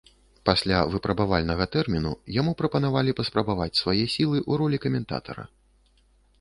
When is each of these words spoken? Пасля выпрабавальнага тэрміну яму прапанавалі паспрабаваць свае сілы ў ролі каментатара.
Пасля 0.49 0.77
выпрабавальнага 0.93 1.67
тэрміну 1.75 2.13
яму 2.39 2.55
прапанавалі 2.63 3.11
паспрабаваць 3.21 3.71
свае 3.83 3.97
сілы 4.15 4.37
ў 4.49 4.65
ролі 4.65 4.77
каментатара. 4.89 5.43